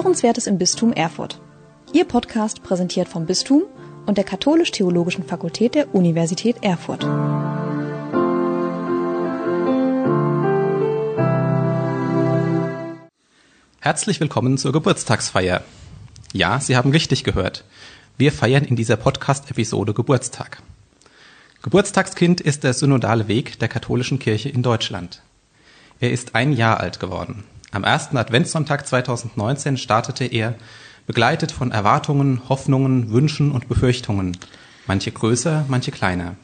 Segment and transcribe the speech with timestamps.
[0.00, 1.38] Hörenswertes im Bistum Erfurt.
[1.92, 3.64] Ihr Podcast präsentiert vom Bistum
[4.06, 7.04] und der Katholisch-Theologischen Fakultät der Universität Erfurt.
[13.80, 15.62] Herzlich willkommen zur Geburtstagsfeier.
[16.32, 17.64] Ja, Sie haben richtig gehört.
[18.16, 20.62] Wir feiern in dieser Podcast-Episode Geburtstag.
[21.60, 25.20] Geburtstagskind ist der synodale Weg der katholischen Kirche in Deutschland.
[26.00, 27.44] Er ist ein Jahr alt geworden.
[27.72, 30.56] Am ersten Adventssonntag 2019 startete er,
[31.06, 34.36] begleitet von Erwartungen, Hoffnungen, Wünschen und Befürchtungen,
[34.86, 36.34] manche größer, manche kleiner.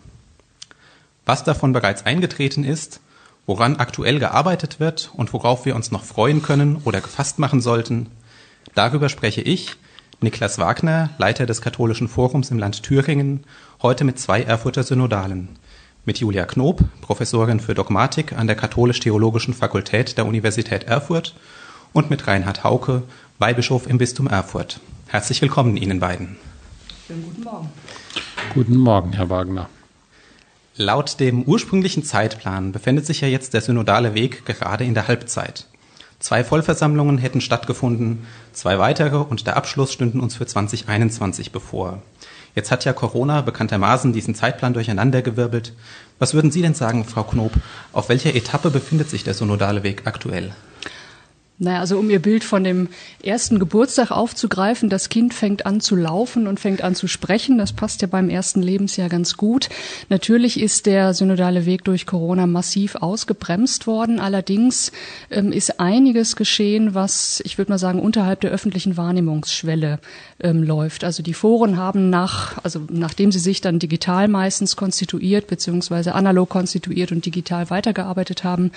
[1.24, 3.00] Was davon bereits eingetreten ist,
[3.44, 8.06] woran aktuell gearbeitet wird und worauf wir uns noch freuen können oder gefasst machen sollten,
[8.76, 9.72] darüber spreche ich,
[10.20, 13.42] Niklas Wagner, Leiter des Katholischen Forums im Land Thüringen,
[13.82, 15.48] heute mit zwei Erfurter Synodalen
[16.06, 21.34] mit Julia Knob, Professorin für Dogmatik an der Katholisch-Theologischen Fakultät der Universität Erfurt
[21.92, 23.02] und mit Reinhard Hauke,
[23.40, 24.80] Weihbischof im Bistum Erfurt.
[25.08, 26.36] Herzlich willkommen Ihnen beiden.
[27.06, 27.68] Schönen guten Morgen.
[28.54, 29.68] Guten Morgen, Herr Wagner.
[30.76, 35.66] Laut dem ursprünglichen Zeitplan befindet sich ja jetzt der synodale Weg gerade in der Halbzeit.
[36.20, 42.00] Zwei Vollversammlungen hätten stattgefunden, zwei weitere und der Abschluss stünden uns für 2021 bevor.
[42.56, 45.74] Jetzt hat ja Corona bekanntermaßen diesen Zeitplan durcheinandergewirbelt.
[46.18, 47.52] Was würden Sie denn sagen, Frau Knob?
[47.92, 50.52] Auf welcher Etappe befindet sich der synodale Weg aktuell?
[51.58, 52.88] Naja, also um Ihr Bild von dem
[53.22, 57.56] ersten Geburtstag aufzugreifen, das Kind fängt an zu laufen und fängt an zu sprechen.
[57.56, 59.70] Das passt ja beim ersten Lebensjahr ganz gut.
[60.10, 64.20] Natürlich ist der synodale Weg durch Corona massiv ausgebremst worden.
[64.20, 64.92] Allerdings
[65.30, 69.98] ähm, ist einiges geschehen, was, ich würde mal sagen, unterhalb der öffentlichen Wahrnehmungsschwelle
[70.40, 71.04] ähm, läuft.
[71.04, 76.50] Also die Foren haben nach, also nachdem sie sich dann digital meistens konstituiert, beziehungsweise analog
[76.50, 78.72] konstituiert und digital weitergearbeitet haben,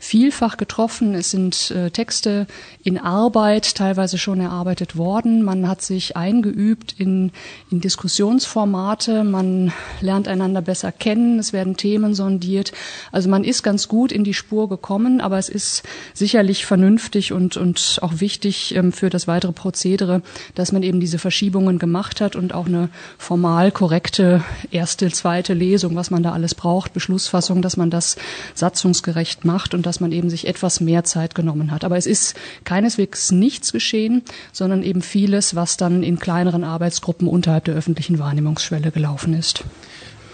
[0.00, 1.14] vielfach getroffen.
[1.14, 2.46] Es sind äh, Texte Texte
[2.82, 5.42] in Arbeit teilweise schon erarbeitet worden.
[5.42, 7.32] Man hat sich eingeübt in,
[7.70, 9.24] in Diskussionsformate.
[9.24, 11.38] Man lernt einander besser kennen.
[11.38, 12.72] Es werden Themen sondiert.
[13.10, 15.82] Also man ist ganz gut in die Spur gekommen, aber es ist
[16.12, 20.22] sicherlich vernünftig und, und auch wichtig ähm, für das weitere Prozedere,
[20.54, 25.96] dass man eben diese Verschiebungen gemacht hat und auch eine formal korrekte erste, zweite Lesung,
[25.96, 28.16] was man da alles braucht, Beschlussfassung, dass man das
[28.54, 31.84] satzungsgerecht macht und dass man eben sich etwas mehr Zeit genommen hat.
[31.84, 37.26] Aber es ist ist keineswegs nichts geschehen, sondern eben vieles, was dann in kleineren Arbeitsgruppen
[37.26, 39.64] unterhalb der öffentlichen Wahrnehmungsschwelle gelaufen ist.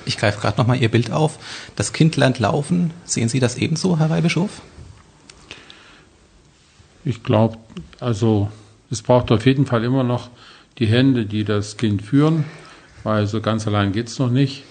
[0.04, 1.38] Ich greife gerade noch mal Ihr Bild auf.
[1.76, 2.92] Das Kind lernt laufen.
[3.04, 4.60] Sehen Sie das ebenso, Herr Weihbischof?
[7.04, 7.56] Ich glaube,
[7.98, 8.50] also
[8.90, 10.28] es braucht auf jeden Fall immer noch
[10.78, 12.44] die Hände, die das Kind führen,
[13.04, 14.64] weil so ganz allein geht es noch nicht.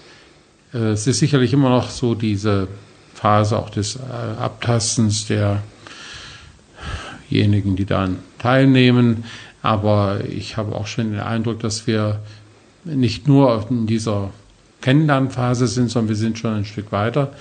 [0.72, 2.68] Äh, es ist sicherlich immer noch so diese
[3.14, 4.00] Phase auch des äh,
[4.38, 5.62] Abtastens der
[7.30, 9.24] diejenigen, die daran teilnehmen.
[9.62, 12.20] Aber ich habe auch schon den Eindruck, dass wir
[12.84, 14.30] nicht nur in dieser
[14.80, 17.32] Kennenlernphase sind, sondern wir sind schon ein Stück weiter.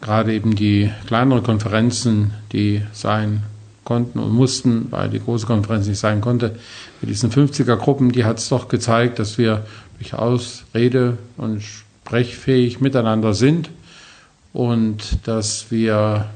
[0.00, 3.42] Gerade eben die kleineren Konferenzen, die sein
[3.84, 6.56] konnten und mussten, weil die große Konferenz nicht sein konnte,
[7.00, 9.64] mit diesen 50er-Gruppen, die hat es doch gezeigt, dass wir
[9.98, 13.70] durchaus rede- und sprechfähig miteinander sind
[14.52, 16.26] und dass wir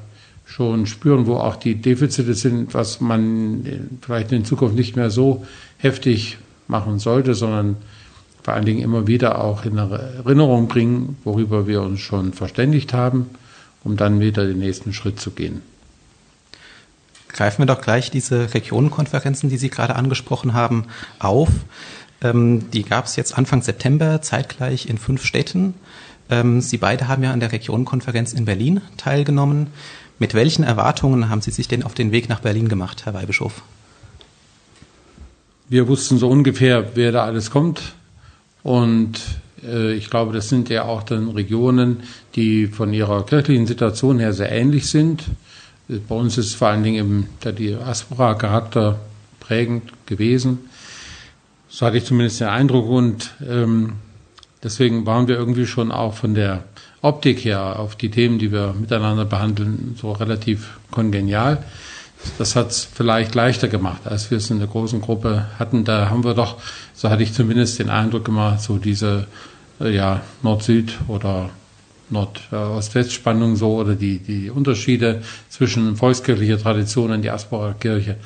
[0.50, 3.64] schon spüren, wo auch die Defizite sind, was man
[4.02, 5.46] vielleicht in Zukunft nicht mehr so
[5.78, 7.76] heftig machen sollte, sondern
[8.42, 13.30] vor allen Dingen immer wieder auch in Erinnerung bringen, worüber wir uns schon verständigt haben,
[13.84, 15.62] um dann wieder den nächsten Schritt zu gehen.
[17.28, 20.86] Greifen wir doch gleich diese Regionenkonferenzen, die Sie gerade angesprochen haben,
[21.20, 21.48] auf.
[22.22, 25.74] Ähm, die gab es jetzt Anfang September zeitgleich in fünf Städten.
[26.28, 29.68] Ähm, Sie beide haben ja an der Regionenkonferenz in Berlin teilgenommen.
[30.20, 33.62] Mit welchen Erwartungen haben Sie sich denn auf den Weg nach Berlin gemacht, Herr Weihbischof?
[35.70, 37.94] Wir wussten so ungefähr, wer da alles kommt.
[38.62, 39.18] Und
[39.64, 42.02] äh, ich glaube, das sind ja auch dann Regionen,
[42.34, 45.24] die von ihrer kirchlichen Situation her sehr ähnlich sind.
[45.88, 49.00] Bei uns ist vor allen Dingen der Diaspora-Charakter
[49.40, 50.58] prägend gewesen.
[51.70, 52.90] So hatte ich zumindest den Eindruck.
[52.90, 53.94] Und ähm,
[54.62, 56.64] deswegen waren wir irgendwie schon auch von der
[57.02, 61.64] Optik her auf die Themen, die wir miteinander behandeln, so relativ kongenial.
[62.36, 65.84] Das hat es vielleicht leichter gemacht, als wir es in der großen Gruppe hatten.
[65.84, 66.58] Da haben wir doch,
[66.92, 69.26] so hatte ich zumindest den Eindruck gemacht, so diese
[69.80, 71.48] äh, ja, Nord-Süd oder
[72.10, 78.16] Nord-Ost-West-Spannung so oder die, die Unterschiede zwischen volkskirchlicher Tradition und Diaspora-Kirche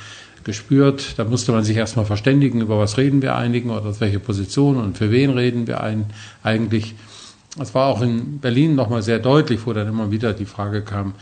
[0.42, 1.14] gespürt.
[1.16, 4.76] Da musste man sich erstmal verständigen, über was reden wir einigen oder aus welcher Position
[4.76, 6.06] und für wen reden wir ein,
[6.42, 6.94] eigentlich.
[7.60, 11.14] Es war auch in Berlin nochmal sehr deutlich, wo dann immer wieder die Frage kam,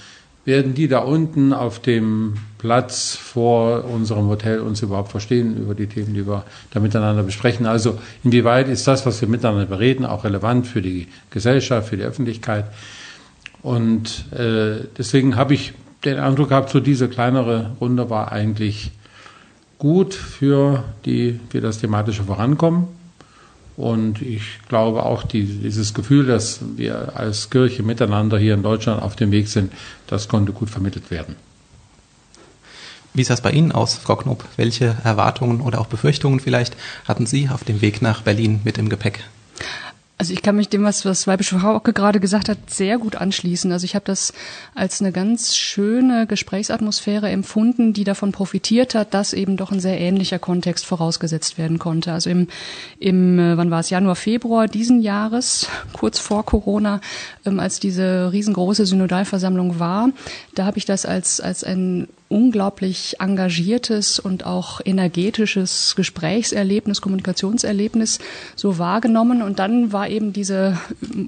[0.45, 5.87] werden die da unten auf dem Platz vor unserem Hotel uns überhaupt verstehen über die
[5.87, 7.67] Themen, die wir da miteinander besprechen.
[7.67, 12.03] Also inwieweit ist das, was wir miteinander bereden, auch relevant für die Gesellschaft, für die
[12.03, 12.65] Öffentlichkeit.
[13.63, 15.75] Und äh, deswegen habe ich
[16.05, 18.91] den Eindruck gehabt, so diese kleinere Runde war eigentlich
[19.79, 22.89] gut für, die, für das thematische Vorankommen.
[23.77, 29.03] Und ich glaube auch, die, dieses Gefühl, dass wir als Kirche miteinander hier in Deutschland
[29.03, 29.73] auf dem Weg sind,
[30.07, 31.37] das konnte gut vermittelt werden.
[33.15, 34.45] Wie sah es bei Ihnen aus, Frau Knob?
[34.57, 36.77] Welche Erwartungen oder auch Befürchtungen vielleicht
[37.07, 39.25] hatten Sie auf dem Weg nach Berlin mit im Gepäck?
[40.23, 43.17] Also ich kann mich dem, was, was Weibische Frau auch gerade gesagt hat, sehr gut
[43.17, 43.73] anschließen.
[43.73, 44.33] Also ich habe das
[44.73, 49.99] als eine ganz schöne Gesprächsatmosphäre empfunden, die davon profitiert hat, dass eben doch ein sehr
[49.99, 52.13] ähnlicher Kontext vorausgesetzt werden konnte.
[52.13, 52.47] Also im,
[53.01, 57.01] im äh, wann war es, Januar, Februar diesen Jahres, kurz vor Corona,
[57.45, 60.11] ähm, als diese riesengroße Synodalversammlung war,
[60.55, 68.19] da habe ich das als, als ein unglaublich engagiertes und auch energetisches Gesprächserlebnis, Kommunikationserlebnis
[68.57, 69.43] so wahrgenommen.
[69.43, 70.79] Und dann war eben diese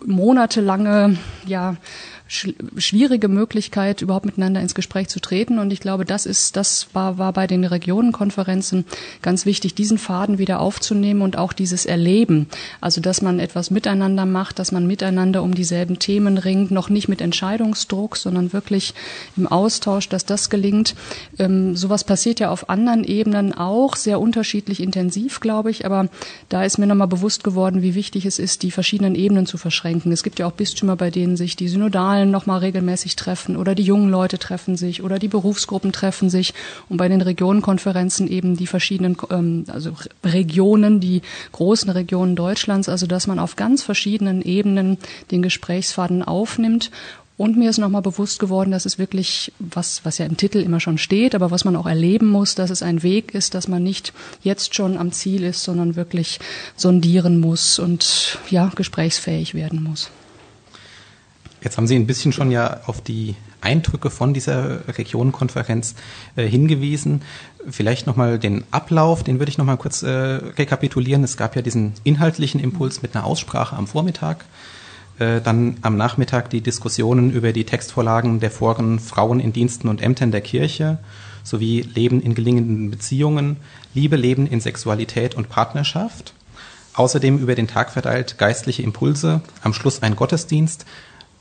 [0.05, 1.77] monatelange, ja,
[2.27, 5.59] schwierige Möglichkeit, überhaupt miteinander ins Gespräch zu treten.
[5.59, 8.87] Und ich glaube, das ist, das war, war bei den Regionenkonferenzen
[9.21, 12.49] ganz wichtig, diesen Faden wieder aufzunehmen und auch dieses Erleben.
[12.81, 17.09] Also, dass man etwas miteinander macht, dass man miteinander um dieselben Themen ringt, noch nicht
[17.09, 18.95] mit Entscheidungsdruck, sondern wirklich
[19.37, 20.95] im Austausch, dass das gelingt.
[21.39, 25.85] Ähm, sowas passiert ja auf anderen Ebenen auch, sehr unterschiedlich intensiv, glaube ich.
[25.85, 26.09] Aber
[26.49, 30.11] da ist mir nochmal bewusst geworden, wie wichtig es ist, die verschiedenen Ebenen zu verschränken.
[30.11, 33.75] Es gibt ja auch Bistümer, bei denen sich die synodalen Zahlen nochmal regelmäßig treffen oder
[33.75, 36.55] die jungen Leute treffen sich oder die Berufsgruppen treffen sich
[36.89, 39.91] und bei den Regionenkonferenzen eben die verschiedenen, ähm, also
[40.25, 44.99] Regionen, die großen Regionen Deutschlands, also dass man auf ganz verschiedenen Ebenen
[45.33, 46.93] den Gesprächsfaden aufnimmt
[47.37, 50.79] und mir ist nochmal bewusst geworden, dass es wirklich, was, was ja im Titel immer
[50.79, 53.83] schon steht, aber was man auch erleben muss, dass es ein Weg ist, dass man
[53.83, 54.13] nicht
[54.45, 56.39] jetzt schon am Ziel ist, sondern wirklich
[56.77, 60.13] sondieren muss und ja, gesprächsfähig werden muss.
[61.65, 65.95] Jetzt haben Sie ein bisschen schon ja auf die Eindrücke von dieser Regionenkonferenz
[66.37, 67.23] äh, hingewiesen.
[67.69, 71.25] Vielleicht nochmal den Ablauf, den würde ich nochmal kurz äh, rekapitulieren.
[71.25, 74.45] Es gab ja diesen inhaltlichen Impuls mit einer Aussprache am Vormittag.
[75.19, 80.03] Äh, dann am Nachmittag die Diskussionen über die Textvorlagen der Foren Frauen in Diensten und
[80.03, 80.99] Ämtern der Kirche
[81.45, 83.57] sowie Leben in gelingenden Beziehungen,
[83.95, 86.35] Liebe, Leben in Sexualität und Partnerschaft.
[86.93, 90.85] Außerdem über den Tag verteilt geistliche Impulse, am Schluss ein Gottesdienst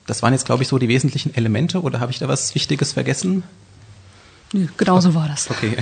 [0.05, 2.93] das waren jetzt, glaube ich, so die wesentlichen Elemente oder habe ich da was Wichtiges
[2.93, 3.43] vergessen?
[4.51, 5.49] Nö, genau so war das.
[5.49, 5.77] Okay.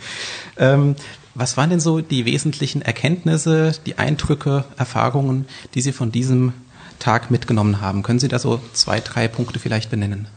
[0.56, 0.94] ähm,
[1.34, 6.52] was waren denn so die wesentlichen Erkenntnisse, die Eindrücke, Erfahrungen, die Sie von diesem
[6.98, 8.02] Tag mitgenommen haben?
[8.02, 10.28] Können Sie da so zwei, drei Punkte vielleicht benennen?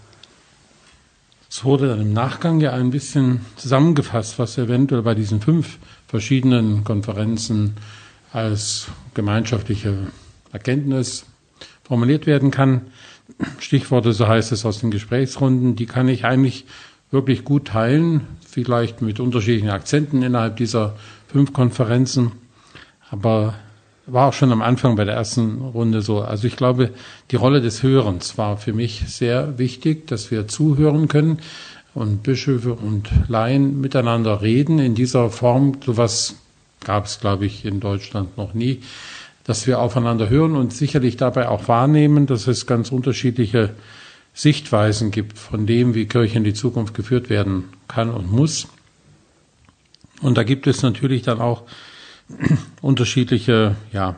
[1.49, 5.77] Es wurde dann im Nachgang ja ein bisschen zusammengefasst, was eventuell bei diesen fünf
[6.07, 7.75] verschiedenen Konferenzen
[8.33, 10.11] als gemeinschaftliche
[10.51, 11.25] Erkenntnis
[11.85, 12.81] formuliert werden kann.
[13.59, 16.65] Stichworte, so heißt es aus den Gesprächsrunden, die kann ich eigentlich
[17.11, 20.95] wirklich gut teilen, vielleicht mit unterschiedlichen Akzenten innerhalb dieser
[21.27, 22.33] fünf Konferenzen.
[23.09, 23.55] Aber
[24.07, 26.21] war auch schon am Anfang bei der ersten Runde so.
[26.21, 26.91] Also ich glaube,
[27.31, 31.39] die Rolle des Hörens war für mich sehr wichtig, dass wir zuhören können
[31.93, 34.79] und Bischöfe und Laien miteinander reden.
[34.79, 36.35] In dieser Form, sowas
[36.83, 38.81] gab es, glaube ich, in Deutschland noch nie
[39.45, 43.75] dass wir aufeinander hören und sicherlich dabei auch wahrnehmen, dass es ganz unterschiedliche
[44.33, 48.67] Sichtweisen gibt von dem, wie Kirche in die Zukunft geführt werden kann und muss.
[50.21, 51.63] Und da gibt es natürlich dann auch
[52.81, 54.15] unterschiedliche ja,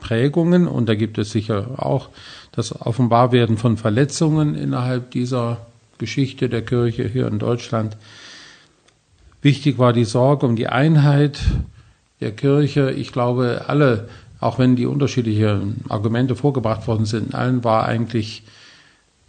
[0.00, 2.08] Prägungen und da gibt es sicher auch
[2.52, 5.66] das Offenbarwerden von Verletzungen innerhalb dieser
[5.98, 7.96] Geschichte der Kirche hier in Deutschland.
[9.42, 11.38] Wichtig war die Sorge um die Einheit
[12.20, 12.90] der Kirche.
[12.90, 14.08] Ich glaube, alle
[14.44, 18.42] auch wenn die unterschiedlichen Argumente vorgebracht worden sind, allen war eigentlich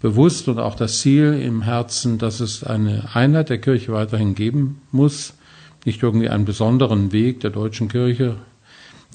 [0.02, 4.82] bewusst und auch das Ziel im Herzen, dass es eine Einheit der Kirche weiterhin geben
[4.92, 5.34] muss,
[5.86, 8.36] nicht irgendwie einen besonderen Weg der deutschen Kirche,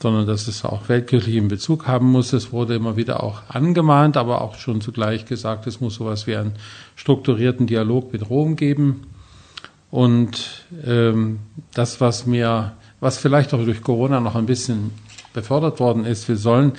[0.00, 2.33] sondern dass es auch weltkirchlichen Bezug haben muss.
[2.33, 6.35] Es wurde immer wieder auch angemahnt, aber auch schon zugleich gesagt, es muss sowas wie
[6.35, 6.54] einen
[6.97, 9.02] strukturierten Dialog mit Rom geben.
[9.90, 11.40] Und ähm,
[11.75, 14.92] das, was mir, was vielleicht auch durch Corona noch ein bisschen
[15.33, 16.73] befördert worden ist, wir sollen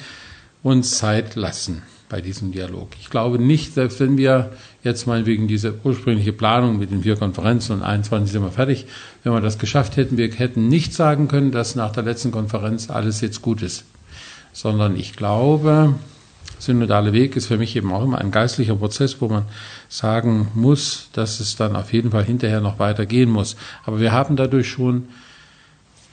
[0.63, 1.81] uns Zeit lassen
[2.11, 2.89] bei diesem Dialog.
[2.99, 4.51] Ich glaube nicht, selbst wenn wir
[4.83, 8.85] jetzt mal wegen dieser ursprüngliche Planung mit den vier Konferenzen und 21 sind wir fertig,
[9.23, 12.89] wenn wir das geschafft hätten, wir hätten nicht sagen können, dass nach der letzten Konferenz
[12.89, 13.85] alles jetzt gut ist,
[14.51, 15.95] sondern ich glaube,
[16.59, 19.45] synodale Weg ist für mich eben auch immer ein geistlicher Prozess, wo man
[19.87, 23.55] sagen muss, dass es dann auf jeden Fall hinterher noch weitergehen muss.
[23.85, 25.07] Aber wir haben dadurch schon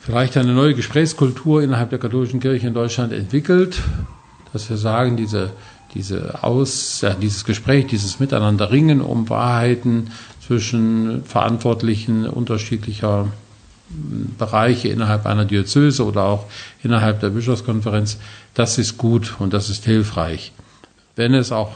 [0.08, 3.82] vielleicht eine neue Gesprächskultur innerhalb der katholischen Kirche in Deutschland entwickelt,
[4.54, 5.50] dass wir sagen, diese,
[5.92, 10.10] diese Aus, ja, dieses Gespräch, dieses Miteinander ringen um Wahrheiten
[10.40, 13.28] zwischen Verantwortlichen unterschiedlicher
[14.38, 16.46] Bereiche innerhalb einer Diözese oder auch
[16.82, 18.16] innerhalb der Bischofskonferenz,
[18.54, 20.52] das ist gut und das ist hilfreich.
[21.16, 21.72] Wenn es auch,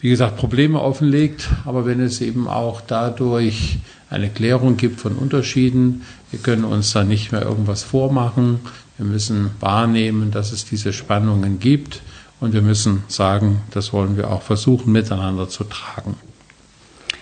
[0.00, 3.78] wie gesagt, Probleme offenlegt, aber wenn es eben auch dadurch
[4.10, 6.02] eine Klärung gibt von Unterschieden,
[6.32, 8.60] wir können uns da nicht mehr irgendwas vormachen,
[8.98, 12.02] wir müssen wahrnehmen, dass es diese Spannungen gibt
[12.40, 16.16] und wir müssen sagen, das wollen wir auch versuchen miteinander zu tragen.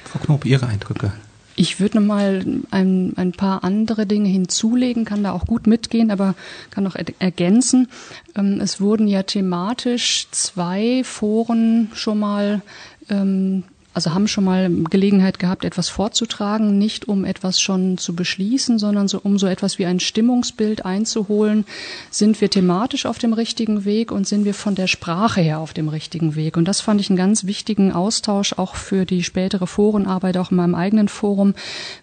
[0.05, 1.13] Frau Knob, Ihre Eindrücke?
[1.57, 6.11] Ich würde noch mal ein, ein paar andere Dinge hinzulegen, kann da auch gut mitgehen,
[6.11, 6.35] aber
[6.71, 7.89] kann noch ergänzen.
[8.35, 12.63] Ähm, es wurden ja thematisch zwei Foren schon mal
[13.11, 18.79] ähm, also haben schon mal Gelegenheit gehabt, etwas vorzutragen, nicht um etwas schon zu beschließen,
[18.79, 21.65] sondern so, um so etwas wie ein Stimmungsbild einzuholen.
[22.11, 25.73] Sind wir thematisch auf dem richtigen Weg und sind wir von der Sprache her auf
[25.73, 26.57] dem richtigen Weg?
[26.57, 30.59] Und das fand ich einen ganz wichtigen Austausch auch für die spätere Forenarbeit, auch in
[30.59, 31.55] meinem eigenen Forum.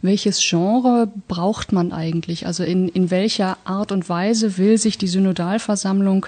[0.01, 2.47] Welches Genre braucht man eigentlich?
[2.47, 6.25] Also in, in welcher Art und Weise will sich die Synodalversammlung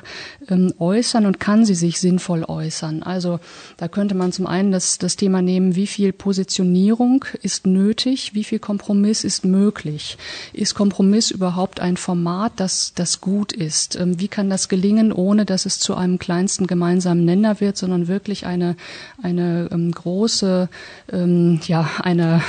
[0.48, 3.04] ähm, äußern und kann sie sich sinnvoll äußern?
[3.04, 3.42] Also
[3.76, 8.44] da könnte man zum einen das, das Thema nehmen, wie viel Positionierung ist nötig, wie
[8.44, 10.18] viel Kompromiss ist möglich.
[10.54, 13.96] Ist Kompromiss überhaupt ein Format, das, das gut ist?
[13.96, 18.08] Ähm, wie kann das gelingen, ohne dass es zu einem kleinsten gemeinsamen Nenner wird, sondern
[18.08, 18.76] wirklich eine,
[19.24, 20.70] eine ähm, große,
[21.12, 22.44] ähm, ja, eine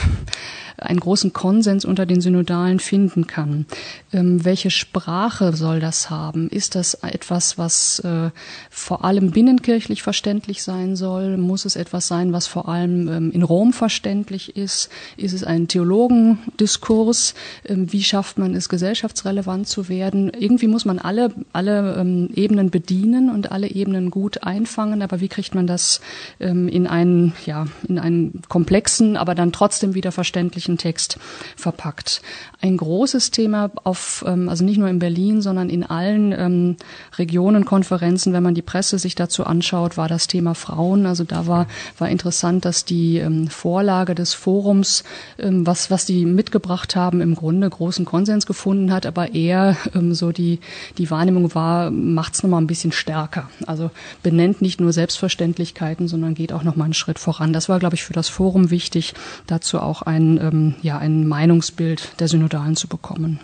[0.80, 3.66] einen großen Konsens unter den Synodalen finden kann.
[4.12, 6.48] Ähm, welche Sprache soll das haben?
[6.48, 8.30] Ist das etwas, was äh,
[8.70, 11.36] vor allem binnenkirchlich verständlich sein soll?
[11.36, 14.90] Muss es etwas sein, was vor allem ähm, in Rom verständlich ist?
[15.16, 17.34] Ist es ein Theologendiskurs?
[17.64, 20.30] Ähm, wie schafft man es, gesellschaftsrelevant zu werden?
[20.38, 25.28] Irgendwie muss man alle, alle ähm, Ebenen bedienen und alle Ebenen gut einfangen, aber wie
[25.28, 26.00] kriegt man das
[26.40, 31.18] ähm, in einen, ja, in einen komplexen, aber dann trotzdem wieder verständlichen Text
[31.56, 32.22] verpackt.
[32.60, 36.76] Ein großes Thema auf, ähm, also nicht nur in Berlin, sondern in allen ähm,
[37.18, 41.06] Regionen, Konferenzen, wenn man die Presse sich dazu anschaut, war das Thema Frauen.
[41.06, 41.66] Also da war,
[41.98, 45.04] war interessant, dass die ähm, Vorlage des Forums,
[45.38, 49.76] was, was die mitgebracht haben, im Grunde großen Konsens gefunden hat, aber eher
[50.10, 50.60] so die,
[50.98, 53.48] die Wahrnehmung war, macht es nochmal ein bisschen stärker.
[53.66, 53.90] Also
[54.22, 57.52] benennt nicht nur Selbstverständlichkeiten, sondern geht auch nochmal einen Schritt voran.
[57.52, 59.14] Das war, glaube ich, für das Forum wichtig,
[59.46, 63.40] dazu auch ein ähm, ja, ein Meinungsbild der Synodalen zu bekommen.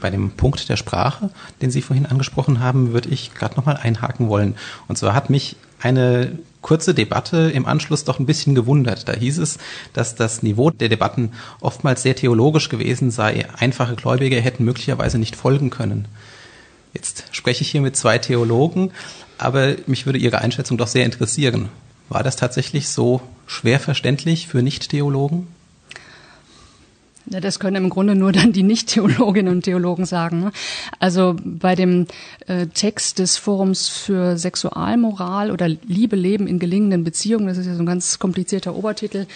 [0.00, 1.30] Bei dem Punkt der Sprache,
[1.60, 4.54] den Sie vorhin angesprochen haben, würde ich gerade nochmal einhaken wollen.
[4.86, 9.08] Und zwar hat mich eine kurze Debatte im Anschluss doch ein bisschen gewundert.
[9.08, 9.58] Da hieß es,
[9.92, 13.46] dass das Niveau der Debatten oftmals sehr theologisch gewesen sei.
[13.58, 16.06] Einfache Gläubige hätten möglicherweise nicht folgen können.
[16.94, 18.92] Jetzt spreche ich hier mit zwei Theologen,
[19.36, 21.68] aber mich würde Ihre Einschätzung doch sehr interessieren.
[22.08, 25.48] War das tatsächlich so schwer verständlich für Nicht-Theologen?
[27.30, 30.40] Das können im Grunde nur dann die Nicht-Theologinnen und Theologen sagen.
[30.40, 30.52] Ne?
[30.98, 32.06] Also bei dem
[32.46, 37.74] äh, Text des Forums für Sexualmoral oder Liebe, Leben in gelingenden Beziehungen, das ist ja
[37.74, 39.26] so ein ganz komplizierter Obertitel,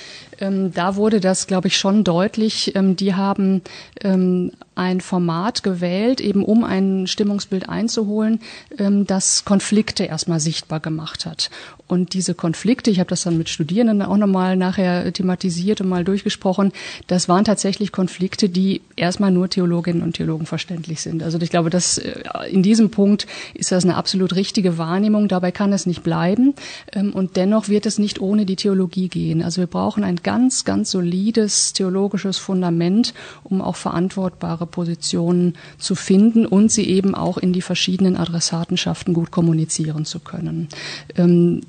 [0.43, 2.75] ähm, da wurde das, glaube ich, schon deutlich.
[2.75, 3.63] Ähm, die haben
[4.03, 8.41] ähm, ein Format gewählt, eben um ein Stimmungsbild einzuholen,
[8.79, 11.51] ähm, das Konflikte erstmal sichtbar gemacht hat.
[11.87, 16.05] Und diese Konflikte, ich habe das dann mit Studierenden auch nochmal nachher thematisiert und mal
[16.05, 16.73] durchgesprochen,
[17.07, 21.23] das waren tatsächlich Konflikte, die erstmal nur Theologinnen und Theologen verständlich sind.
[21.23, 25.29] Also ich glaube, dass äh, in diesem Punkt ist das eine absolut richtige Wahrnehmung.
[25.29, 26.55] Dabei kann es nicht bleiben.
[26.93, 29.43] Ähm, und dennoch wird es nicht ohne die Theologie gehen.
[29.43, 33.13] Also wir brauchen ein ganz, ganz solides theologisches Fundament,
[33.45, 39.31] um auch verantwortbare Positionen zu finden und sie eben auch in die verschiedenen Adressatenschaften gut
[39.31, 40.69] kommunizieren zu können.
[41.17, 41.61] Ähm,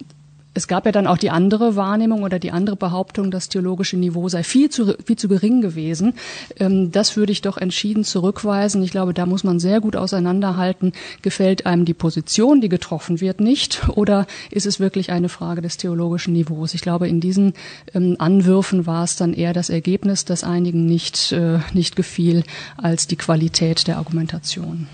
[0.53, 4.29] es gab ja dann auch die andere Wahrnehmung oder die andere Behauptung, das theologische Niveau
[4.29, 6.13] sei viel zu, viel zu gering gewesen.
[6.59, 8.83] Ähm, das würde ich doch entschieden zurückweisen.
[8.83, 10.93] Ich glaube, da muss man sehr gut auseinanderhalten.
[11.21, 13.89] Gefällt einem die Position, die getroffen wird, nicht?
[13.89, 16.73] Oder ist es wirklich eine Frage des theologischen Niveaus?
[16.73, 17.53] Ich glaube, in diesen
[17.93, 22.43] ähm, Anwürfen war es dann eher das Ergebnis, das einigen nicht, äh, nicht gefiel,
[22.77, 24.87] als die Qualität der Argumentation.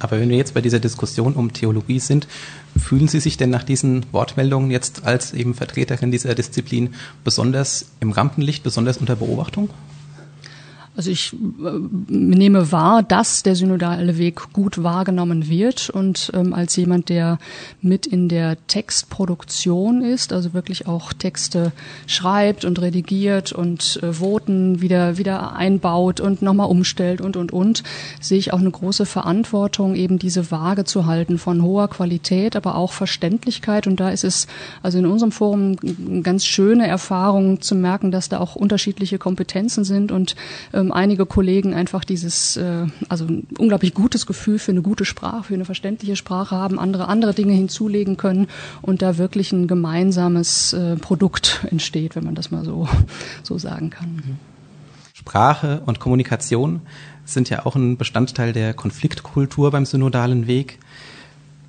[0.00, 2.26] Aber wenn wir jetzt bei dieser Diskussion um Theologie sind,
[2.76, 8.12] fühlen Sie sich denn nach diesen Wortmeldungen jetzt als eben Vertreterin dieser Disziplin besonders im
[8.12, 9.70] Rampenlicht, besonders unter Beobachtung?
[11.00, 11.78] Also ich äh,
[12.08, 17.38] nehme wahr, dass der synodale Weg gut wahrgenommen wird und ähm, als jemand, der
[17.80, 21.72] mit in der Textproduktion ist, also wirklich auch Texte
[22.06, 27.82] schreibt und redigiert und äh, Voten wieder wieder einbaut und nochmal umstellt und und und,
[28.20, 32.74] sehe ich auch eine große Verantwortung, eben diese Waage zu halten von hoher Qualität, aber
[32.74, 33.86] auch Verständlichkeit.
[33.86, 34.48] Und da ist es
[34.82, 39.84] also in unserem Forum eine ganz schöne Erfahrung zu merken, dass da auch unterschiedliche Kompetenzen
[39.84, 40.36] sind und
[40.74, 45.44] ähm, einige Kollegen einfach dieses, äh, also ein unglaublich gutes Gefühl für eine gute Sprache,
[45.44, 48.48] für eine verständliche Sprache haben, andere andere Dinge hinzulegen können
[48.82, 52.88] und da wirklich ein gemeinsames äh, Produkt entsteht, wenn man das mal so,
[53.42, 54.38] so sagen kann.
[55.14, 56.80] Sprache und Kommunikation
[57.24, 60.78] sind ja auch ein Bestandteil der Konfliktkultur beim synodalen Weg.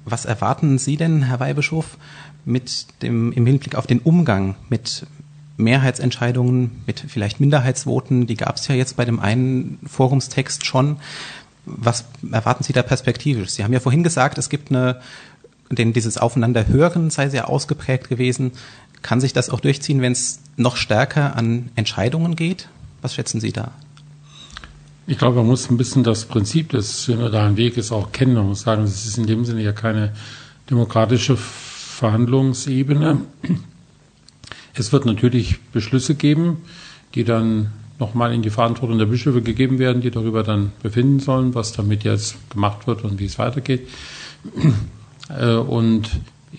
[0.06, 1.98] Was erwarten Sie denn, Herr Weihbischof,
[2.46, 5.06] mit dem, im Hinblick auf den Umgang mit
[5.58, 10.98] Mehrheitsentscheidungen, mit vielleicht Minderheitsvoten, die gab es ja jetzt bei dem einen Forumstext schon.
[11.66, 13.52] Was erwarten Sie da perspektivisch?
[13.52, 15.00] Sie haben ja vorhin gesagt, es gibt eine,
[15.70, 18.52] denn dieses Aufeinanderhören sei sehr ausgeprägt gewesen.
[19.02, 22.68] Kann sich das auch durchziehen, wenn es noch stärker an Entscheidungen geht?
[23.02, 23.72] Was schätzen Sie da?
[25.08, 28.36] Ich glaube, man muss ein bisschen das Prinzip des synodalen Weges auch kennen.
[28.36, 30.14] Man muss sagen, es ist in dem Sinne ja keine
[30.70, 33.22] demokratische Verhandlungsebene.
[34.74, 36.58] Es wird natürlich Beschlüsse geben,
[37.16, 41.54] die dann nochmal in die Verantwortung der Bischöfe gegeben werden, die darüber dann befinden sollen,
[41.54, 43.88] was damit jetzt gemacht wird und wie es weitergeht.
[45.30, 46.10] Äh, und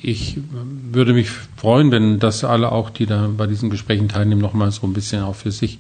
[0.00, 4.71] ich würde mich freuen, wenn das alle auch, die da bei diesen Gesprächen teilnehmen, nochmal
[4.71, 5.78] so ein bisschen auch für sich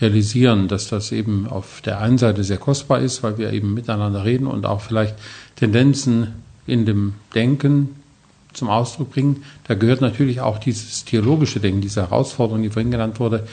[0.00, 4.24] realisieren, dass das eben auf der einen Seite sehr kostbar ist, weil wir eben miteinander
[4.24, 5.16] reden und auch vielleicht
[5.56, 6.28] Tendenzen
[6.66, 7.96] in dem Denken
[8.58, 9.44] zum Ausdruck bringen.
[9.64, 13.46] Da gehört natürlich auch dieses theologische Denken, diese Herausforderung, die vorhin genannt wurde,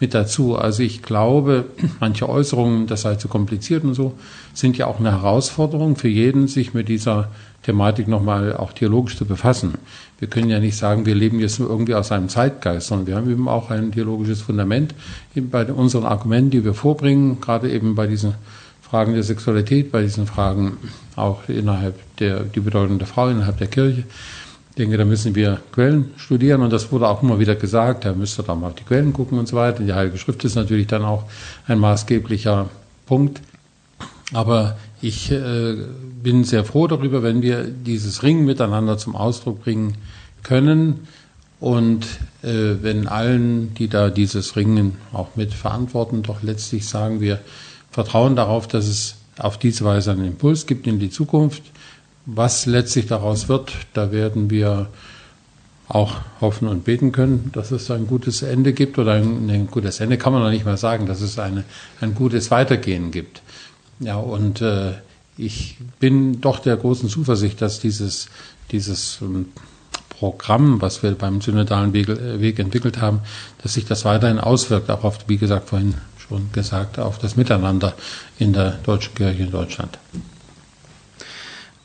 [0.00, 0.56] mit dazu.
[0.56, 1.66] Also ich glaube,
[2.00, 4.14] manche Äußerungen, das sei zu kompliziert und so,
[4.54, 7.28] sind ja auch eine Herausforderung für jeden, sich mit dieser
[7.62, 9.74] Thematik nochmal auch theologisch zu befassen.
[10.18, 13.16] Wir können ja nicht sagen, wir leben jetzt nur irgendwie aus einem Zeitgeist, sondern wir
[13.16, 14.94] haben eben auch ein theologisches Fundament
[15.34, 18.34] bei unseren Argumenten, die wir vorbringen, gerade eben bei diesen
[18.80, 20.78] Fragen der Sexualität, bei diesen Fragen
[21.14, 24.04] auch innerhalb der, die Bedeutung der Frau innerhalb der Kirche.
[24.78, 28.44] Denke, da müssen wir Quellen studieren und das wurde auch immer wieder gesagt, da müsste
[28.44, 29.82] da mal auf die Quellen gucken und so weiter.
[29.82, 31.24] Die Heilige Schrift ist natürlich dann auch
[31.66, 32.70] ein maßgeblicher
[33.06, 33.40] Punkt.
[34.32, 35.76] Aber ich äh,
[36.22, 39.94] bin sehr froh darüber, wenn wir dieses Ringen miteinander zum Ausdruck bringen
[40.42, 41.08] können
[41.60, 42.04] und
[42.42, 47.40] äh, wenn allen, die da dieses Ringen auch mit verantworten, doch letztlich sagen wir,
[47.90, 51.62] vertrauen darauf, dass es auf diese Weise einen Impuls gibt in die Zukunft.
[52.30, 54.88] Was letztlich daraus wird, da werden wir
[55.88, 60.00] auch hoffen und beten können, dass es ein gutes Ende gibt oder ein, ein gutes
[60.00, 61.64] Ende kann man noch nicht mal sagen, dass es eine,
[62.02, 63.40] ein gutes Weitergehen gibt.
[63.98, 64.92] Ja, und äh,
[65.38, 68.28] ich bin doch der großen Zuversicht, dass dieses,
[68.72, 69.46] dieses ähm,
[70.10, 73.20] Programm, was wir beim synodalen Weg, äh, Weg entwickelt haben,
[73.62, 77.94] dass sich das weiterhin auswirkt, auch auf, wie gesagt, vorhin schon gesagt, auf das Miteinander
[78.38, 79.98] in der deutschen Kirche in Deutschland.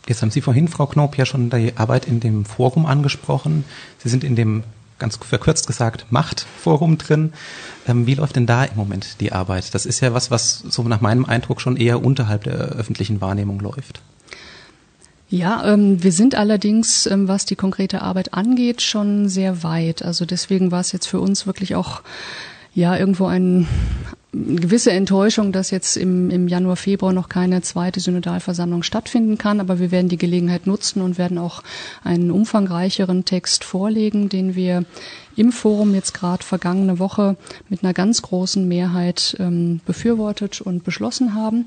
[0.07, 3.63] Jetzt haben Sie vorhin, Frau Knob, ja schon die Arbeit in dem Forum angesprochen.
[3.99, 4.63] Sie sind in dem,
[4.99, 7.33] ganz verkürzt gesagt, Machtforum drin.
[7.87, 9.73] Ähm, wie läuft denn da im Moment die Arbeit?
[9.73, 13.59] Das ist ja was, was so nach meinem Eindruck schon eher unterhalb der öffentlichen Wahrnehmung
[13.59, 14.01] läuft.
[15.29, 20.03] Ja, ähm, wir sind allerdings, ähm, was die konkrete Arbeit angeht, schon sehr weit.
[20.03, 22.01] Also deswegen war es jetzt für uns wirklich auch
[22.75, 23.67] ja irgendwo ein,
[24.33, 29.59] gewisse Enttäuschung, dass jetzt im, im Januar, Februar noch keine zweite Synodalversammlung stattfinden kann.
[29.59, 31.61] Aber wir werden die Gelegenheit nutzen und werden auch
[32.03, 34.85] einen umfangreicheren Text vorlegen, den wir
[35.35, 37.37] im Forum jetzt gerade vergangene Woche
[37.69, 41.65] mit einer ganz großen Mehrheit ähm, befürwortet und beschlossen haben.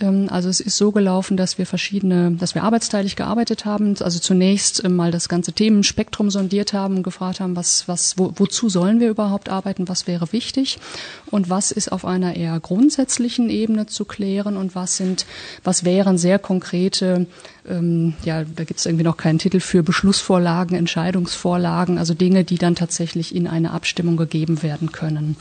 [0.00, 3.94] Ähm, also es ist so gelaufen, dass wir verschiedene, dass wir arbeitsteilig gearbeitet haben.
[4.00, 8.68] Also zunächst ähm, mal das ganze Themenspektrum sondiert haben gefragt haben, was, was, wo, wozu
[8.68, 10.78] sollen wir überhaupt arbeiten, was wäre wichtig
[11.30, 15.26] und was ist auf einer eher grundsätzlichen Ebene zu klären und was sind,
[15.62, 17.26] was wären sehr konkrete
[17.68, 22.58] ähm, ja, da gibt es irgendwie noch keinen Titel für Beschlussvorlagen, Entscheidungsvorlagen, also Dinge, die
[22.58, 25.36] dann tatsächlich in eine Abstimmung gegeben werden können.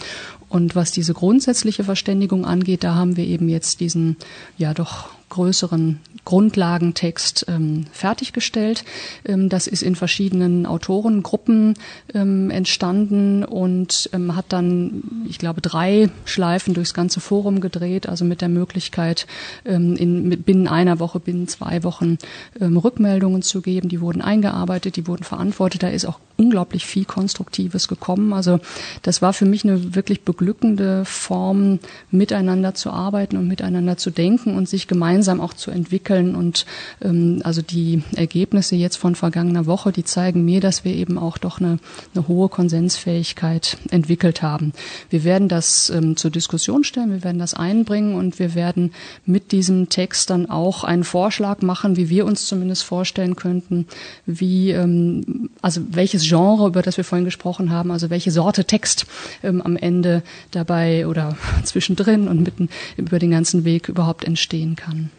[0.49, 4.17] Und was diese grundsätzliche Verständigung angeht, da haben wir eben jetzt diesen
[4.57, 8.86] ja doch größeren Grundlagentext ähm, fertiggestellt.
[9.26, 11.74] Ähm, das ist in verschiedenen Autorengruppen
[12.13, 18.26] ähm, entstanden und ähm, hat dann, ich glaube, drei Schleifen durchs ganze Forum gedreht, also
[18.26, 19.28] mit der Möglichkeit,
[19.65, 22.17] ähm, in, mit binnen einer Woche, binnen zwei Wochen
[22.62, 23.89] ähm, Rückmeldungen zu geben.
[23.89, 25.84] Die wurden eingearbeitet, die wurden verantwortet.
[25.84, 28.34] Da ist auch unglaublich viel Konstruktives gekommen.
[28.34, 28.60] Also
[29.02, 31.80] das war für mich eine wirklich beglückende Form,
[32.12, 36.36] miteinander zu arbeiten und miteinander zu denken und sich gemeinsam auch zu entwickeln.
[36.36, 36.65] Und
[37.01, 41.38] ähm, also die Ergebnisse jetzt von vergangener Woche, die zeigen mir, dass wir eben auch
[41.38, 41.79] doch eine,
[42.13, 44.73] eine hohe Konsensfähigkeit entwickelt haben.
[45.09, 48.91] Wir werden das ähm, zur Diskussion stellen, wir werden das einbringen und wir werden
[49.25, 53.88] mit diesem Text dann auch einen Vorschlag machen, wie wir uns zumindest vorstellen könnten,
[54.25, 59.05] wie ähm, also welches Genre, über das wir vorhin gesprochen haben, also welche Sorte Text
[59.43, 65.09] ähm, am Ende dabei oder zwischendrin und mitten über den ganzen Weg überhaupt entstehen kann.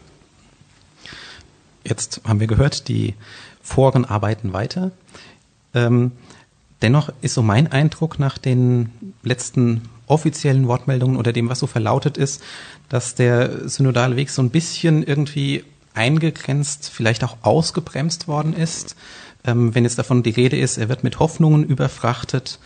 [1.85, 3.13] Jetzt haben wir gehört, die
[3.61, 4.91] Foren arbeiten weiter.
[5.73, 6.11] Ähm,
[6.81, 8.89] dennoch ist so mein Eindruck nach den
[9.23, 12.41] letzten offiziellen Wortmeldungen oder dem, was so verlautet ist,
[12.89, 18.95] dass der synodale Weg so ein bisschen irgendwie eingegrenzt, vielleicht auch ausgebremst worden ist.
[19.45, 22.59] Ähm, wenn jetzt davon die Rede ist, er wird mit Hoffnungen überfrachtet,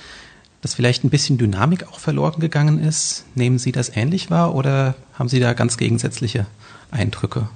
[0.61, 3.25] dass vielleicht ein bisschen Dynamik auch verloren gegangen ist.
[3.35, 6.45] Nehmen Sie das ähnlich wahr oder haben Sie da ganz gegensätzliche
[6.91, 7.49] Eindrücke?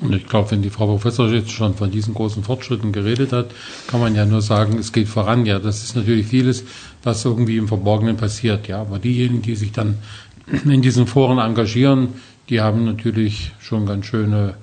[0.00, 3.50] Und ich glaube, wenn die Frau Professor jetzt schon von diesen großen Fortschritten geredet hat,
[3.86, 5.44] kann man ja nur sagen, es geht voran.
[5.44, 6.64] Ja, das ist natürlich vieles,
[7.02, 8.66] was irgendwie im Verborgenen passiert.
[8.66, 9.98] Ja, aber diejenigen, die sich dann
[10.64, 12.08] in diesen Foren engagieren,
[12.48, 14.54] die haben natürlich schon ganz schöne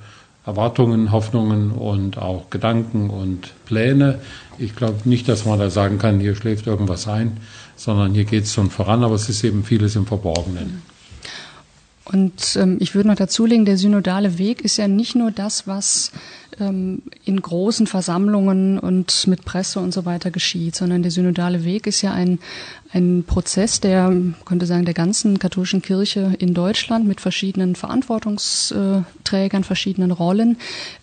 [0.45, 4.19] Erwartungen, Hoffnungen und auch Gedanken und Pläne.
[4.57, 7.37] Ich glaube nicht, dass man da sagen kann, hier schläft irgendwas ein,
[7.75, 10.81] sondern hier geht es schon voran, aber es ist eben vieles im Verborgenen.
[12.11, 16.11] Und ähm, ich würde noch dazulegen, der synodale Weg ist ja nicht nur das, was
[16.59, 21.87] ähm, in großen Versammlungen und mit Presse und so weiter geschieht, sondern der synodale Weg
[21.87, 22.39] ist ja ein,
[22.93, 24.13] ein Prozess der,
[24.45, 30.57] könnte sagen, der ganzen katholischen Kirche in Deutschland mit verschiedenen Verantwortungsträgern, verschiedenen Rollen,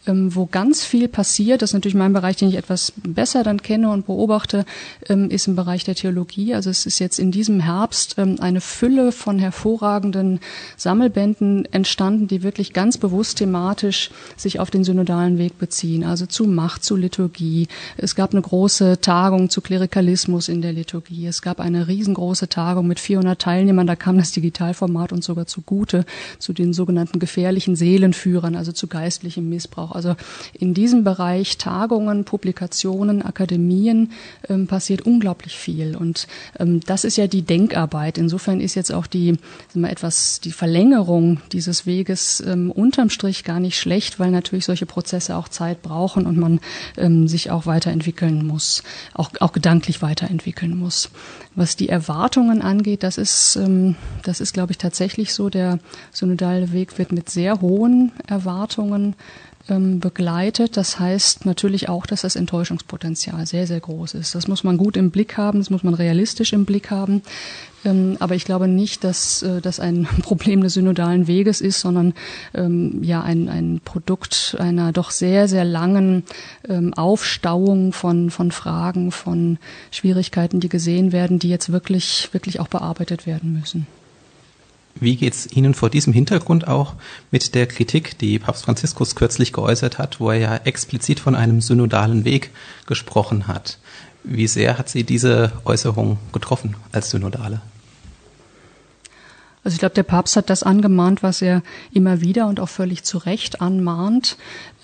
[0.07, 1.63] ähm, wo ganz viel passiert.
[1.63, 4.65] Das ist natürlich mein Bereich, den ich etwas besser dann kenne und beobachte,
[5.09, 6.55] ähm, ist im Bereich der Theologie.
[6.55, 10.41] Also es ist jetzt in diesem Herbst ähm, eine Fülle von hervorragenden
[10.77, 16.45] Sammelbänden entstanden, die wirklich ganz bewusst thematisch sich auf den synodalen Weg beziehen, also zu
[16.45, 17.69] Macht, zu Liturgie.
[17.97, 21.27] Es gab eine große Tagung zu Klerikalismus in der Liturgie.
[21.27, 23.87] Es gab eine riesengroße Tagung mit 400 Teilnehmern.
[23.87, 26.05] Da kam das Digitalformat uns sogar zugute,
[26.39, 29.93] zu den sogenannten gefährlichen Seelenführern, also zu geistlichem Missbrauch.
[29.93, 30.17] Also
[30.53, 34.13] in diesem Bereich Tagungen, Publikationen, Akademien
[34.49, 35.97] ähm, passiert unglaublich viel.
[35.97, 36.27] Und
[36.59, 38.19] ähm, das ist ja die Denkarbeit.
[38.19, 39.37] Insofern ist jetzt auch die,
[39.75, 44.87] mal, etwas, die Verlängerung dieses Weges ähm, unterm Strich gar nicht schlecht, weil natürlich solche
[44.87, 46.61] Prozesse auch Zeit brauchen und man
[46.97, 51.11] ähm, sich auch weiterentwickeln muss, auch, auch gedanklich weiterentwickeln muss.
[51.55, 55.49] Was die Erwartungen angeht, das ist, ähm, das ist, glaube ich, tatsächlich so.
[55.49, 55.79] Der
[56.11, 59.15] synodale Weg wird mit sehr hohen Erwartungen
[59.69, 60.77] ähm, begleitet.
[60.77, 64.35] Das heißt natürlich auch, dass das Enttäuschungspotenzial sehr, sehr groß ist.
[64.35, 67.23] Das muss man gut im Blick haben, das muss man realistisch im Blick haben.
[67.85, 72.15] Ähm, aber ich glaube nicht, dass äh, das ein Problem des synodalen Weges ist, sondern
[72.55, 76.25] ähm, ja ein, ein Produkt einer doch sehr, sehr langen
[76.69, 79.59] ähm, Aufstauung von, von Fragen, von
[79.91, 83.87] Schwierigkeiten, die gesehen werden, die jetzt wirklich, wirklich auch bearbeitet werden müssen.
[85.01, 86.95] Wie geht es Ihnen vor diesem Hintergrund auch
[87.33, 91.61] mit der Kritik, die Papst Franziskus kürzlich geäußert hat, wo er ja explizit von einem
[91.61, 92.51] synodalen Weg
[92.87, 93.79] gesprochen hat?
[94.23, 97.61] Wie sehr hat Sie diese Äußerung getroffen als Synodale?
[99.65, 103.03] Also ich glaube, der Papst hat das angemahnt, was er immer wieder und auch völlig
[103.03, 104.37] zu Recht anmahnt,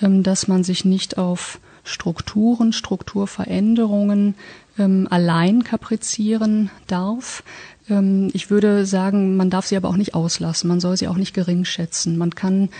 [0.02, 4.34] ähm, dass man sich nicht auf Strukturen, Strukturveränderungen
[4.78, 7.42] ähm, allein kaprizieren darf,
[7.90, 11.16] ähm, ich würde sagen, man darf sie aber auch nicht auslassen, man soll sie auch
[11.16, 12.16] nicht gering schätzen.
[12.16, 12.70] Man kann,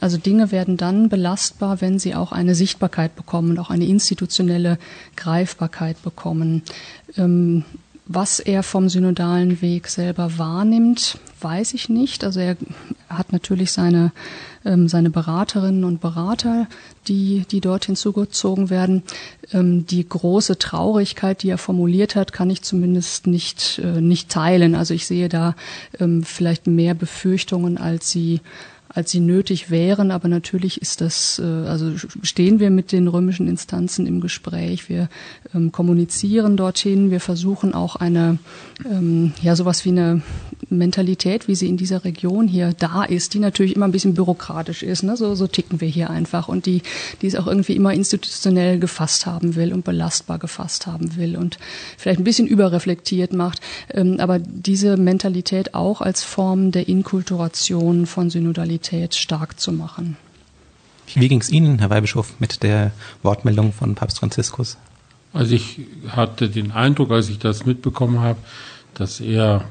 [0.00, 4.78] also Dinge werden dann belastbar, wenn sie auch eine Sichtbarkeit bekommen und auch eine institutionelle
[5.16, 6.62] Greifbarkeit bekommen.
[8.12, 12.24] Was er vom synodalen Weg selber wahrnimmt, weiß ich nicht.
[12.24, 12.56] Also er
[13.08, 14.10] hat natürlich seine,
[14.64, 16.66] ähm, seine Beraterinnen und Berater,
[17.06, 19.04] die, die dort hinzugezogen werden.
[19.52, 24.74] Ähm, die große Traurigkeit, die er formuliert hat, kann ich zumindest nicht, äh, nicht teilen.
[24.74, 25.54] Also ich sehe da
[26.00, 28.40] ähm, vielleicht mehr Befürchtungen, als sie
[28.92, 30.10] als sie nötig wären.
[30.10, 34.88] Aber natürlich ist das, äh, also stehen wir mit den römischen Instanzen im Gespräch.
[34.88, 35.08] Wir
[35.54, 37.10] ähm, kommunizieren dorthin.
[37.10, 38.38] Wir versuchen auch eine,
[38.84, 40.22] ähm, ja, sowas wie eine
[40.68, 44.82] Mentalität, wie sie in dieser Region hier da ist, die natürlich immer ein bisschen bürokratisch
[44.82, 45.04] ist.
[45.04, 45.16] Ne?
[45.16, 46.82] So, so ticken wir hier einfach und die,
[47.22, 51.58] die es auch irgendwie immer institutionell gefasst haben will und belastbar gefasst haben will und
[51.96, 53.60] vielleicht ein bisschen überreflektiert macht.
[53.94, 58.79] Ähm, aber diese Mentalität auch als Form der Inkulturation von Synodalität
[59.12, 60.16] stark zu machen.
[61.14, 64.76] Wie ging es Ihnen, Herr Weihbischof, mit der Wortmeldung von Papst Franziskus?
[65.32, 68.38] Also ich hatte den Eindruck, als ich das mitbekommen habe,
[68.94, 69.64] dass er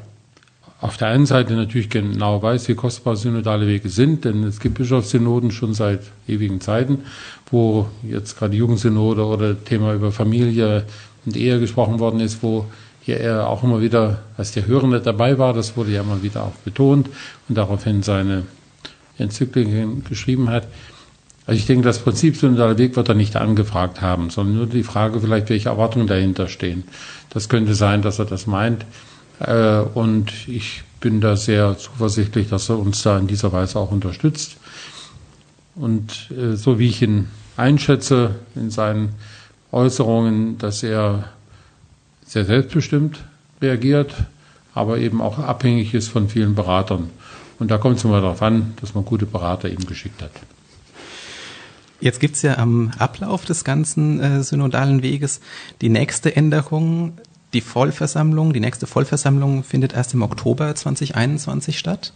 [0.81, 4.75] auf der einen Seite natürlich genau weiß, wie kostbar synodale Wege sind, denn es gibt
[4.75, 6.99] Bischofssynoden schon seit ewigen Zeiten,
[7.51, 10.85] wo jetzt gerade Jugendsynode oder Thema über Familie
[11.25, 12.65] und Ehe gesprochen worden ist, wo
[13.01, 16.43] hier er auch immer wieder als der Hörende dabei war, das wurde ja immer wieder
[16.43, 17.09] auch betont
[17.49, 18.43] und daraufhin seine
[19.19, 20.67] Enzykliken geschrieben hat.
[21.45, 24.83] Also ich denke, das Prinzip synodaler Weg wird er nicht angefragt haben, sondern nur die
[24.83, 26.83] Frage vielleicht, welche Erwartungen dahinter stehen.
[27.31, 28.85] Das könnte sein, dass er das meint.
[29.39, 33.91] Äh, und ich bin da sehr zuversichtlich, dass er uns da in dieser Weise auch
[33.91, 34.57] unterstützt.
[35.75, 39.15] Und äh, so wie ich ihn einschätze in seinen
[39.71, 41.29] Äußerungen, dass er
[42.25, 43.19] sehr selbstbestimmt
[43.61, 44.13] reagiert,
[44.73, 47.09] aber eben auch abhängig ist von vielen Beratern.
[47.59, 50.31] Und da kommt es immer darauf an, dass man gute Berater ihm geschickt hat.
[52.01, 55.41] Jetzt gibt's ja am Ablauf des ganzen äh, synodalen Weges
[55.81, 57.17] die nächste Änderung
[57.53, 62.13] die Vollversammlung, die nächste Vollversammlung findet erst im Oktober 2021 statt.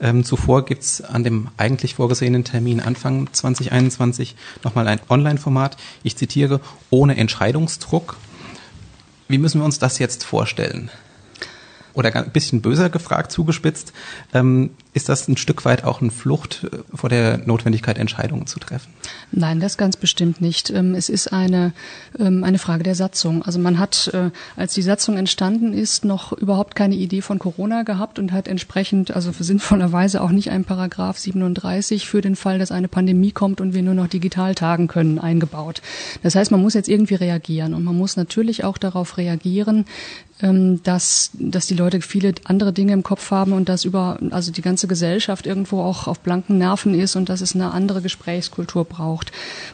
[0.00, 5.76] Ähm, zuvor gibt's an dem eigentlich vorgesehenen Termin Anfang 2021 nochmal ein Online-Format.
[6.04, 6.60] Ich zitiere,
[6.90, 8.16] ohne Entscheidungsdruck.
[9.26, 10.90] Wie müssen wir uns das jetzt vorstellen?
[11.98, 13.92] Oder ein bisschen böser gefragt, zugespitzt,
[14.32, 18.58] ähm, ist das ein Stück weit auch eine Flucht äh, vor der Notwendigkeit, Entscheidungen zu
[18.58, 18.92] treffen?
[19.30, 20.70] Nein, das ganz bestimmt nicht.
[20.70, 21.72] Ähm, es ist eine,
[22.18, 23.44] ähm, eine Frage der Satzung.
[23.44, 27.84] Also man hat, äh, als die Satzung entstanden ist, noch überhaupt keine Idee von Corona
[27.84, 32.72] gehabt und hat entsprechend, also sinnvollerweise auch nicht einen Paragraph 37 für den Fall, dass
[32.72, 35.80] eine Pandemie kommt und wir nur noch digital tagen können, eingebaut.
[36.24, 39.84] Das heißt, man muss jetzt irgendwie reagieren und man muss natürlich auch darauf reagieren,
[40.40, 44.52] ähm, dass, dass die Leute viele andere Dinge im Kopf haben und dass über, also
[44.52, 48.84] die ganze Gesellschaft irgendwo auch auf blanken Nerven ist und dass es eine andere Gesprächskultur
[48.84, 49.30] braucht.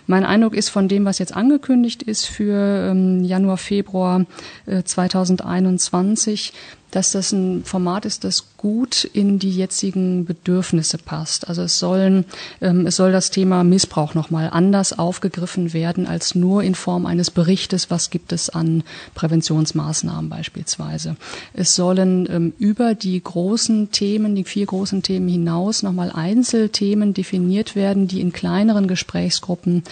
[0.06, 4.26] Mein Eindruck ist von dem, was jetzt angekündigt ist für ähm, Januar, Februar
[4.66, 6.52] äh, 2021,
[6.94, 11.48] dass das ein Format ist, das gut in die jetzigen Bedürfnisse passt.
[11.48, 12.24] Also es sollen,
[12.60, 17.30] ähm, es soll das Thema Missbrauch nochmal anders aufgegriffen werden als nur in Form eines
[17.30, 21.16] Berichtes, was gibt es an Präventionsmaßnahmen beispielsweise.
[21.52, 27.74] Es sollen ähm, über die großen Themen, die vier großen Themen hinaus nochmal Einzelthemen definiert
[27.74, 29.82] werden, die in kleineren Gesprächsgruppen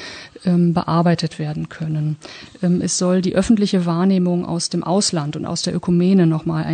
[0.44, 2.16] ähm, bearbeitet werden können.
[2.62, 6.64] Ähm, es soll die öffentliche Wahrnehmung aus dem Ausland und aus der Ökumene nochmal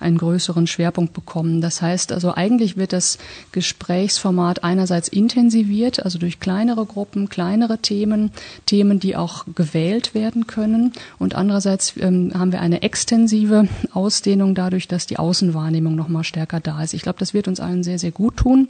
[0.00, 1.60] einen, größeren Schwerpunkt bekommen.
[1.60, 3.18] Das heißt also, eigentlich wird das
[3.50, 8.30] Gesprächsformat einerseits intensiviert, also durch kleinere Gruppen, kleinere Themen,
[8.66, 10.92] Themen, die auch gewählt werden können.
[11.18, 16.82] Und andererseits ähm, haben wir eine extensive Ausdehnung dadurch, dass die Außenwahrnehmung nochmal stärker da
[16.82, 16.94] ist.
[16.94, 18.68] Ich glaube, das wird uns allen sehr, sehr gut tun.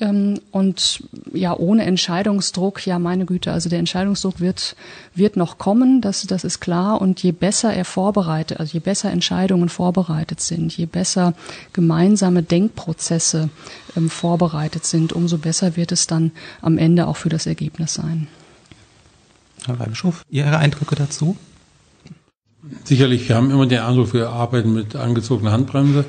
[0.00, 4.76] Ähm, und ja, ohne Entscheidungsdruck, ja, meine Güte, also der Entscheidungsdruck wird,
[5.14, 7.00] wird noch kommen, das, das ist klar.
[7.00, 11.34] Und je besser er vorbereitet, also je besser Entscheidungen vorbereitet sind, je besser
[11.72, 13.48] gemeinsame Denkprozesse
[13.96, 18.28] ähm, vorbereitet sind, umso besser wird es dann am Ende auch für das Ergebnis sein.
[19.66, 21.36] Herr Weibischof, Ihre Eindrücke dazu?
[22.84, 26.04] Sicherlich, wir haben immer den Eindruck, wir arbeiten mit angezogener Handbremse.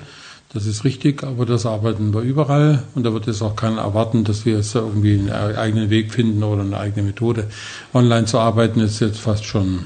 [0.51, 4.23] Das ist richtig, aber das arbeiten wir überall und da wird es auch keiner erwarten,
[4.23, 7.47] dass wir jetzt irgendwie einen eigenen Weg finden oder eine eigene Methode.
[7.93, 9.85] Online zu arbeiten ist jetzt fast schon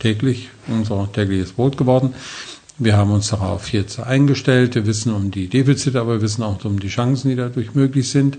[0.00, 2.14] täglich unser tägliches Brot geworden.
[2.82, 4.74] Wir haben uns darauf jetzt eingestellt.
[4.74, 8.08] Wir wissen um die Defizite, aber wir wissen auch um die Chancen, die dadurch möglich
[8.08, 8.38] sind.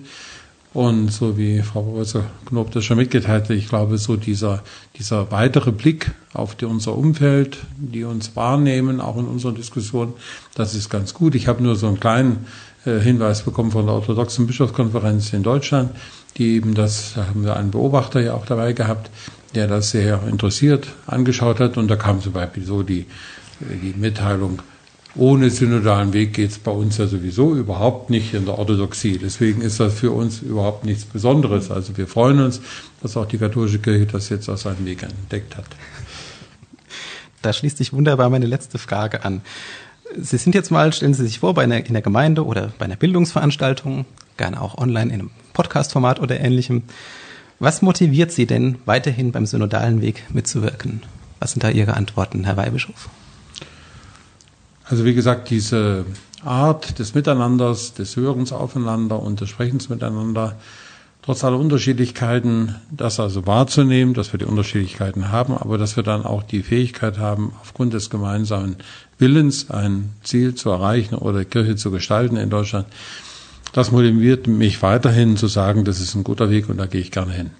[0.73, 4.63] Und so wie Frau Professor Knob das schon mitgeteilt hat, ich glaube, so dieser,
[4.97, 10.13] dieser weitere Blick auf die, unser Umfeld, die uns wahrnehmen, auch in unseren Diskussionen,
[10.55, 11.35] das ist ganz gut.
[11.35, 12.47] Ich habe nur so einen kleinen
[12.85, 15.91] äh, Hinweis bekommen von der orthodoxen Bischofskonferenz in Deutschland,
[16.37, 19.11] die eben das, da haben wir einen Beobachter ja auch dabei gehabt,
[19.53, 21.77] der das sehr interessiert angeschaut hat.
[21.77, 23.05] Und da kam zum Beispiel so die,
[23.81, 24.61] die Mitteilung,
[25.15, 29.17] ohne synodalen Weg geht es bei uns ja sowieso überhaupt nicht in der Orthodoxie.
[29.17, 31.69] Deswegen ist das für uns überhaupt nichts Besonderes.
[31.69, 32.61] Also wir freuen uns,
[33.01, 35.65] dass auch die katholische Kirche das jetzt aus seinem Weg entdeckt hat.
[37.41, 39.41] Da schließt sich wunderbar meine letzte Frage an.
[40.17, 42.85] Sie sind jetzt mal, stellen Sie sich vor, bei einer, in der Gemeinde oder bei
[42.85, 44.05] einer Bildungsveranstaltung,
[44.37, 46.83] gerne auch online in einem Podcast-Format oder ähnlichem.
[47.59, 51.01] Was motiviert Sie denn, weiterhin beim synodalen Weg mitzuwirken?
[51.39, 53.09] Was sind da Ihre Antworten, Herr Weihbischof?
[54.91, 56.05] Also wie gesagt, diese
[56.43, 60.57] Art des Miteinanders, des Hörens aufeinander und des Sprechens miteinander,
[61.21, 66.25] trotz aller Unterschiedlichkeiten, das also wahrzunehmen, dass wir die Unterschiedlichkeiten haben, aber dass wir dann
[66.25, 68.75] auch die Fähigkeit haben, aufgrund des gemeinsamen
[69.17, 72.85] Willens ein Ziel zu erreichen oder Kirche zu gestalten in Deutschland.
[73.71, 77.11] Das motiviert mich weiterhin zu sagen, das ist ein guter Weg und da gehe ich
[77.11, 77.51] gerne hin.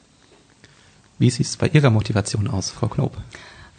[1.17, 3.15] Wie sieht es bei Ihrer Motivation aus, Frau Knob?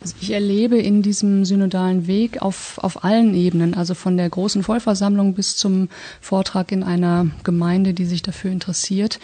[0.03, 4.65] Also ich erlebe in diesem synodalen Weg auf, auf allen Ebenen, also von der großen
[4.65, 5.89] Vollversammlung bis zum
[6.21, 9.21] Vortrag in einer Gemeinde, die sich dafür interessiert,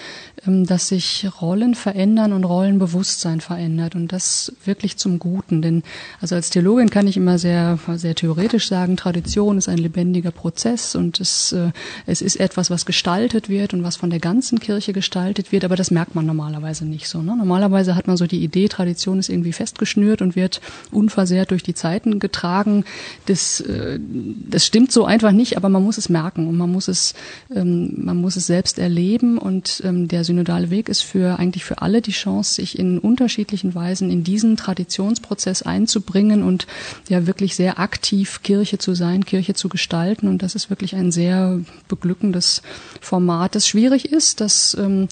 [0.47, 5.63] ähm, dass sich Rollen verändern und Rollenbewusstsein verändert und das wirklich zum Guten.
[5.63, 5.83] Denn
[6.21, 10.95] also als Theologin kann ich immer sehr, sehr theoretisch sagen, Tradition ist ein lebendiger Prozess
[10.95, 11.73] und es, äh,
[12.07, 15.75] es ist etwas, was gestaltet wird und was von der ganzen Kirche gestaltet wird, aber
[15.75, 17.21] das merkt man normalerweise nicht so.
[17.21, 17.37] Ne?
[17.37, 20.61] Normalerweise hat man so die Idee, Tradition ist irgendwie festgeschnürt und wird
[20.91, 22.85] unversehrt durch die Zeiten getragen.
[23.27, 26.89] Das, äh, das stimmt so einfach nicht, aber man muss es merken und man muss
[26.89, 27.15] es,
[27.55, 29.39] ähm, man muss es selbst erleben.
[29.39, 33.75] Und ähm, der synodale Weg ist für eigentlich für alle die Chance, sich in unterschiedlichen
[33.75, 36.67] Weisen in diesen Traditionsprozess einzubringen und
[37.09, 40.29] ja wirklich sehr aktiv Kirche zu sein, Kirche zu gestalten.
[40.29, 42.63] Und das ist wirklich ein sehr beglückendes
[43.01, 45.09] Format, das schwierig ist, das ähm,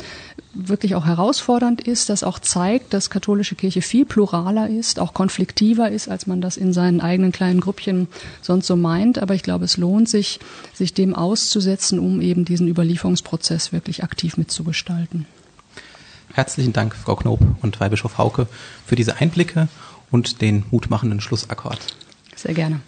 [0.57, 5.91] wirklich auch herausfordernd ist, das auch zeigt, dass katholische Kirche viel pluraler ist, auch konfliktiver
[5.91, 8.09] ist, als man das in seinen eigenen kleinen Grüppchen
[8.43, 9.19] sonst so meint.
[9.19, 10.41] Aber ich glaube, es lohnt sich,
[10.73, 15.27] sich dem auszusetzen, um eben diesen Überlieferungsprozess wirklich aktiv mitzugestalten.
[16.33, 18.47] Herzlichen Dank, Frau Knob und Weihbischof Hauke,
[18.85, 19.69] für diese Einblicke
[20.11, 21.81] und den mutmachenden Schlussakkord.
[22.35, 22.81] Sehr gerne.